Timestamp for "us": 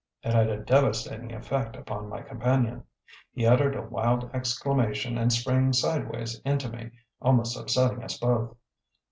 8.03-8.17